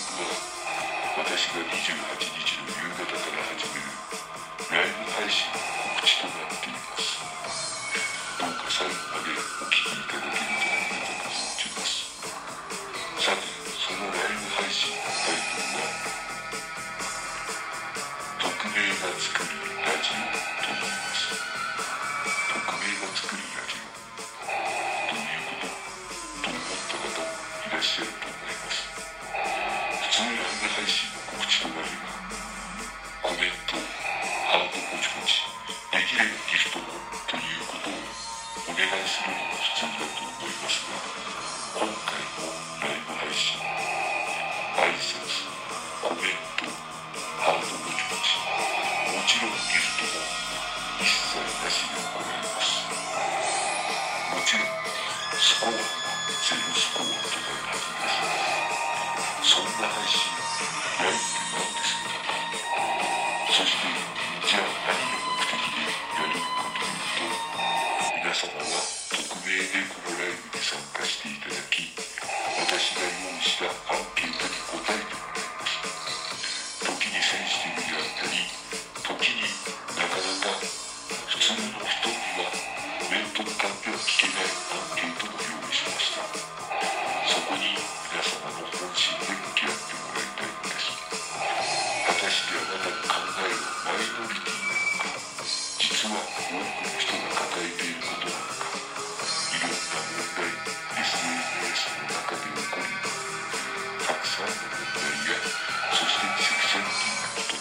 [0.00, 0.24] は
[1.18, 3.92] 私が28日の夕方から始める
[4.70, 7.20] ライブ配信の告知となっています。
[8.38, 12.08] どうか最後までお聴きいただけるとありがたく存じます。
[13.20, 13.59] さて
[30.20, 32.12] 普通ライブ配信の告知となれば
[33.24, 33.72] コメント
[34.52, 35.48] ハートポチポチ
[35.88, 36.92] できればギフトも
[37.24, 37.96] ということを
[38.68, 41.00] お願いするのが普通だと思いますが
[41.72, 42.52] 今回の
[42.84, 43.64] ライブ配信
[44.76, 45.48] 挨拶
[46.04, 46.68] コメント
[47.40, 48.36] ハートポチポチ
[49.16, 50.20] もちろんギフトも
[51.00, 54.84] 一切なしで行いますもちろん
[55.40, 55.80] スコアは
[56.44, 58.89] ゼロスコアとなるはずです。
[59.42, 60.38] そんな配信や
[61.04, 62.72] ないと思うんですけど、
[63.52, 64.09] そして
[83.80, 87.80] と向かっては聞けないアンケートも用意しましたそこに
[88.12, 95.08] 皆様の本心で向き合ってもらいたいのです果たしてあなたの考えはマイノリティなのか
[95.80, 100.44] 実は多くの人が抱えていることなのかいろんな問題
[101.00, 103.00] SNS の中で起こり
[104.04, 105.40] たくさんの問題や
[105.96, 107.56] そしてセクシャリティなこと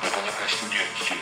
[0.00, 1.21] なかなか人には聞けない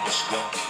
[0.00, 0.61] 方多